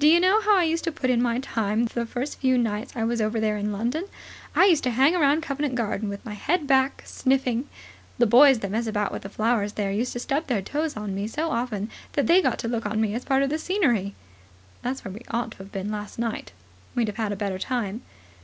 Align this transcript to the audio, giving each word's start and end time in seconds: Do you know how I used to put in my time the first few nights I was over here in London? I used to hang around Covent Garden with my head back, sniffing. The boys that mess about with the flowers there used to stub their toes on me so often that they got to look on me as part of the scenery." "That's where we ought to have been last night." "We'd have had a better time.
Do 0.00 0.08
you 0.08 0.18
know 0.18 0.40
how 0.40 0.56
I 0.58 0.64
used 0.64 0.82
to 0.82 0.90
put 0.90 1.10
in 1.10 1.22
my 1.22 1.38
time 1.38 1.84
the 1.84 2.04
first 2.04 2.40
few 2.40 2.58
nights 2.58 2.94
I 2.96 3.04
was 3.04 3.20
over 3.20 3.38
here 3.38 3.56
in 3.56 3.70
London? 3.70 4.06
I 4.52 4.64
used 4.64 4.82
to 4.82 4.90
hang 4.90 5.14
around 5.14 5.42
Covent 5.42 5.76
Garden 5.76 6.08
with 6.08 6.24
my 6.24 6.32
head 6.34 6.66
back, 6.66 7.04
sniffing. 7.06 7.68
The 8.18 8.26
boys 8.26 8.58
that 8.58 8.70
mess 8.72 8.88
about 8.88 9.12
with 9.12 9.22
the 9.22 9.28
flowers 9.28 9.74
there 9.74 9.92
used 9.92 10.12
to 10.14 10.18
stub 10.18 10.48
their 10.48 10.60
toes 10.60 10.96
on 10.96 11.14
me 11.14 11.28
so 11.28 11.50
often 11.52 11.88
that 12.14 12.26
they 12.26 12.42
got 12.42 12.58
to 12.58 12.68
look 12.68 12.84
on 12.84 13.00
me 13.00 13.14
as 13.14 13.24
part 13.24 13.44
of 13.44 13.48
the 13.48 13.60
scenery." 13.60 14.16
"That's 14.82 15.04
where 15.04 15.12
we 15.14 15.20
ought 15.30 15.52
to 15.52 15.58
have 15.58 15.70
been 15.70 15.92
last 15.92 16.18
night." 16.18 16.50
"We'd 16.96 17.06
have 17.06 17.16
had 17.16 17.30
a 17.30 17.36
better 17.36 17.60
time. 17.60 18.02